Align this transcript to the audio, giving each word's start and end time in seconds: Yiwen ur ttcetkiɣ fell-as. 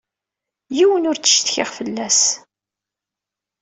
Yiwen 0.77 1.07
ur 1.09 1.17
ttcetkiɣ 1.17 1.69
fell-as. 1.77 2.21